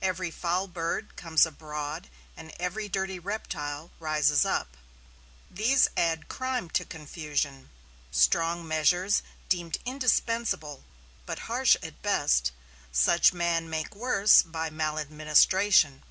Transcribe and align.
Every 0.00 0.30
foul 0.30 0.68
bird 0.68 1.16
comes 1.16 1.44
abroad 1.44 2.08
and 2.34 2.50
every 2.58 2.88
dirty 2.88 3.18
reptile 3.18 3.90
rises 3.98 4.42
up. 4.42 4.74
These 5.50 5.86
add 5.98 6.28
crime 6.28 6.70
to 6.70 6.86
confusion. 6.86 7.68
Strong 8.10 8.66
measures 8.66 9.22
deemed 9.50 9.76
indispensable, 9.84 10.84
but 11.26 11.40
harsh 11.40 11.76
at 11.82 12.00
best, 12.00 12.52
such 12.90 13.34
men 13.34 13.68
make 13.68 13.94
worse 13.94 14.40
by 14.40 14.70
maladministration. 14.70 16.02